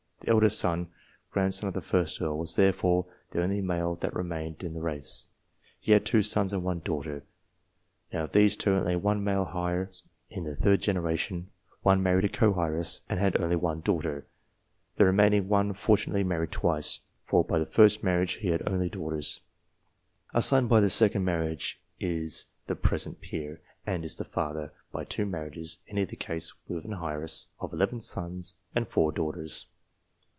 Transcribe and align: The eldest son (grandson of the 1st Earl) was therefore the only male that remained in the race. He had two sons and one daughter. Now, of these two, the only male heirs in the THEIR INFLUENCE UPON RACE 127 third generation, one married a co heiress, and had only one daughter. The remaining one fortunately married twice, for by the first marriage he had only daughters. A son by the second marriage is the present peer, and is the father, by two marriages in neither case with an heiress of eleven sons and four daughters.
The 0.23 0.29
eldest 0.29 0.59
son 0.59 0.87
(grandson 1.31 1.67
of 1.67 1.73
the 1.73 1.79
1st 1.79 2.21
Earl) 2.21 2.37
was 2.37 2.55
therefore 2.55 3.07
the 3.31 3.41
only 3.41 3.59
male 3.59 3.95
that 3.95 4.13
remained 4.13 4.61
in 4.61 4.75
the 4.75 4.79
race. 4.79 5.25
He 5.79 5.93
had 5.93 6.05
two 6.05 6.21
sons 6.21 6.53
and 6.53 6.63
one 6.63 6.77
daughter. 6.81 7.23
Now, 8.13 8.25
of 8.25 8.31
these 8.31 8.55
two, 8.55 8.79
the 8.83 8.93
only 8.93 9.19
male 9.19 9.51
heirs 9.55 10.03
in 10.29 10.43
the 10.43 10.53
THEIR 10.55 10.75
INFLUENCE 10.75 10.87
UPON 10.89 11.03
RACE 11.03 11.31
127 11.81 11.81
third 11.81 11.81
generation, 11.81 11.81
one 11.81 12.03
married 12.03 12.25
a 12.25 12.29
co 12.29 12.53
heiress, 12.61 13.01
and 13.09 13.19
had 13.19 13.41
only 13.41 13.55
one 13.55 13.81
daughter. 13.81 14.27
The 14.97 15.05
remaining 15.05 15.47
one 15.49 15.73
fortunately 15.73 16.23
married 16.23 16.51
twice, 16.51 16.99
for 17.25 17.43
by 17.43 17.57
the 17.57 17.65
first 17.65 18.03
marriage 18.03 18.33
he 18.33 18.49
had 18.49 18.61
only 18.69 18.89
daughters. 18.89 19.41
A 20.35 20.43
son 20.43 20.67
by 20.67 20.81
the 20.81 20.91
second 20.91 21.25
marriage 21.25 21.81
is 21.99 22.45
the 22.67 22.75
present 22.75 23.21
peer, 23.21 23.59
and 23.87 24.05
is 24.05 24.15
the 24.17 24.23
father, 24.23 24.71
by 24.91 25.03
two 25.03 25.25
marriages 25.25 25.79
in 25.87 25.95
neither 25.95 26.15
case 26.15 26.53
with 26.67 26.85
an 26.85 26.93
heiress 27.01 27.47
of 27.59 27.73
eleven 27.73 27.99
sons 27.99 28.57
and 28.75 28.87
four 28.87 29.11
daughters. 29.11 29.65